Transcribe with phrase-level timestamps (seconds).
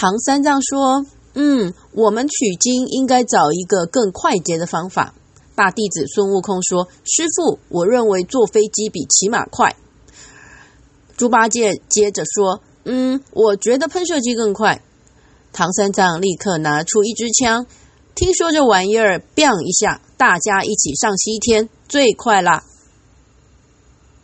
[0.00, 5.12] 唐三藏说嗯我们取经应该找一个更快捷的方法。
[5.56, 9.74] 大弟子孙悟空说师傅我认为坐飞机比骑马快。
[11.16, 14.84] 猪八戒接着说嗯我觉得喷射机更快。
[15.52, 17.66] 唐三藏立刻拿出一支枪
[18.14, 22.67] 听说这玩意儿 biang 一下大家一起上西天最快啦。